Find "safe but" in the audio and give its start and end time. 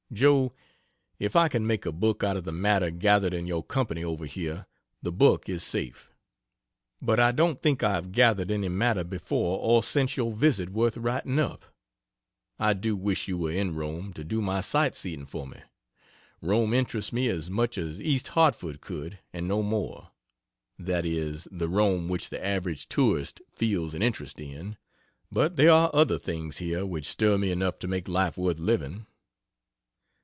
5.63-7.17